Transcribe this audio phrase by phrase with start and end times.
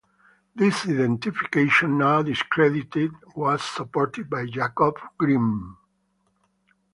[0.55, 5.77] This identification, now discredited, was supported by Jacob Grimm.